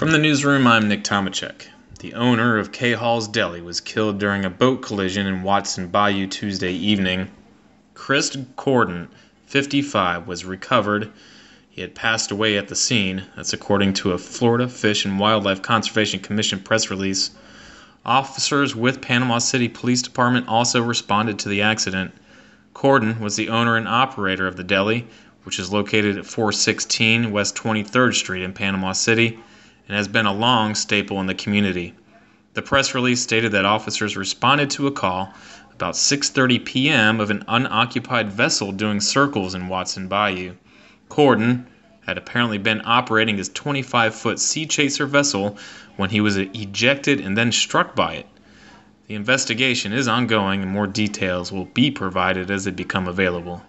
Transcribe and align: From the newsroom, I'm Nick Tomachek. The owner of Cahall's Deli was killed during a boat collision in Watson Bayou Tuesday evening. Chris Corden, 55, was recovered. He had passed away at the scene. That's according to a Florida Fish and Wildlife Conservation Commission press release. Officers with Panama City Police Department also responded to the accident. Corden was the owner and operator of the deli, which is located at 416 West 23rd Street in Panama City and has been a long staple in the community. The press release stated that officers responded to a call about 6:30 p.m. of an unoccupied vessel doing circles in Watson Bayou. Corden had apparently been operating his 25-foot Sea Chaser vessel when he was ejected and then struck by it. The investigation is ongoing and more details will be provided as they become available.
From 0.00 0.12
the 0.12 0.18
newsroom, 0.18 0.66
I'm 0.66 0.88
Nick 0.88 1.04
Tomachek. 1.04 1.66
The 1.98 2.14
owner 2.14 2.56
of 2.56 2.72
Cahall's 2.72 3.28
Deli 3.28 3.60
was 3.60 3.82
killed 3.82 4.18
during 4.18 4.46
a 4.46 4.48
boat 4.48 4.80
collision 4.80 5.26
in 5.26 5.42
Watson 5.42 5.88
Bayou 5.88 6.26
Tuesday 6.26 6.72
evening. 6.72 7.30
Chris 7.92 8.34
Corden, 8.56 9.08
55, 9.44 10.26
was 10.26 10.46
recovered. 10.46 11.12
He 11.68 11.82
had 11.82 11.94
passed 11.94 12.30
away 12.30 12.56
at 12.56 12.68
the 12.68 12.74
scene. 12.74 13.24
That's 13.36 13.52
according 13.52 13.92
to 13.92 14.12
a 14.12 14.16
Florida 14.18 14.68
Fish 14.68 15.04
and 15.04 15.20
Wildlife 15.20 15.60
Conservation 15.60 16.20
Commission 16.20 16.60
press 16.60 16.88
release. 16.88 17.32
Officers 18.02 18.74
with 18.74 19.02
Panama 19.02 19.36
City 19.36 19.68
Police 19.68 20.00
Department 20.00 20.48
also 20.48 20.80
responded 20.80 21.38
to 21.40 21.50
the 21.50 21.60
accident. 21.60 22.12
Corden 22.74 23.20
was 23.20 23.36
the 23.36 23.50
owner 23.50 23.76
and 23.76 23.86
operator 23.86 24.46
of 24.46 24.56
the 24.56 24.64
deli, 24.64 25.06
which 25.44 25.58
is 25.58 25.70
located 25.70 26.16
at 26.16 26.24
416 26.24 27.30
West 27.30 27.54
23rd 27.54 28.14
Street 28.14 28.42
in 28.42 28.54
Panama 28.54 28.92
City 28.92 29.38
and 29.90 29.96
has 29.96 30.06
been 30.06 30.26
a 30.26 30.32
long 30.32 30.76
staple 30.76 31.18
in 31.18 31.26
the 31.26 31.34
community. 31.34 31.92
The 32.54 32.62
press 32.62 32.94
release 32.94 33.20
stated 33.20 33.50
that 33.50 33.64
officers 33.64 34.16
responded 34.16 34.70
to 34.70 34.86
a 34.86 34.92
call 34.92 35.34
about 35.72 35.94
6:30 35.94 36.64
p.m. 36.64 37.18
of 37.18 37.28
an 37.28 37.42
unoccupied 37.48 38.30
vessel 38.30 38.70
doing 38.70 39.00
circles 39.00 39.52
in 39.52 39.66
Watson 39.66 40.06
Bayou. 40.06 40.54
Corden 41.08 41.66
had 42.06 42.16
apparently 42.16 42.56
been 42.56 42.82
operating 42.84 43.36
his 43.36 43.50
25-foot 43.50 44.38
Sea 44.38 44.64
Chaser 44.64 45.06
vessel 45.06 45.58
when 45.96 46.10
he 46.10 46.20
was 46.20 46.36
ejected 46.36 47.18
and 47.18 47.36
then 47.36 47.50
struck 47.50 47.96
by 47.96 48.14
it. 48.14 48.26
The 49.08 49.16
investigation 49.16 49.92
is 49.92 50.06
ongoing 50.06 50.62
and 50.62 50.70
more 50.70 50.86
details 50.86 51.50
will 51.50 51.64
be 51.64 51.90
provided 51.90 52.48
as 52.48 52.64
they 52.64 52.70
become 52.70 53.08
available. 53.08 53.60